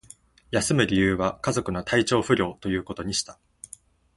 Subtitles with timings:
[0.49, 3.37] 休む理由は、家族の体調不良ということにした